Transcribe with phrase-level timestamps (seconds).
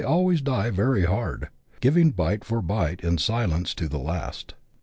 [0.03, 1.47] always die very hard,
[1.79, 4.55] giving bite for bite in silence to the last.